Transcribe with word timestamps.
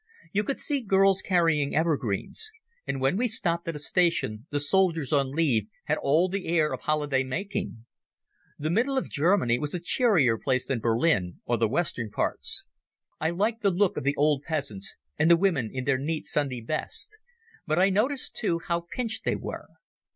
You 0.33 0.43
could 0.43 0.59
see 0.59 0.81
girls 0.81 1.21
carrying 1.21 1.75
evergreens, 1.75 2.51
and 2.87 2.99
when 2.99 3.17
we 3.17 3.27
stopped 3.27 3.67
at 3.67 3.75
a 3.75 3.77
station 3.77 4.47
the 4.49 4.59
soldiers 4.59 5.13
on 5.13 5.29
leave 5.29 5.67
had 5.85 5.99
all 5.99 6.27
the 6.27 6.47
air 6.47 6.73
of 6.73 6.79
holiday 6.81 7.23
making. 7.23 7.85
The 8.57 8.71
middle 8.71 8.97
of 8.97 9.11
Germany 9.11 9.59
was 9.59 9.75
a 9.75 9.79
cheerier 9.79 10.39
place 10.39 10.65
than 10.65 10.79
Berlin 10.79 11.39
or 11.45 11.57
the 11.57 11.67
western 11.69 12.09
parts. 12.09 12.65
I 13.19 13.29
liked 13.29 13.61
the 13.61 13.69
look 13.69 13.95
of 13.95 14.03
the 14.03 14.15
old 14.15 14.41
peasants, 14.41 14.95
and 15.19 15.29
the 15.29 15.37
women 15.37 15.69
in 15.71 15.83
their 15.85 15.99
neat 15.99 16.25
Sunday 16.25 16.61
best, 16.61 17.19
but 17.67 17.77
I 17.77 17.91
noticed, 17.91 18.35
too, 18.35 18.59
how 18.67 18.87
pinched 18.95 19.23
they 19.23 19.35
were. 19.35 19.67